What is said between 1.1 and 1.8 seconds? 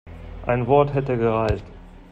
gereicht.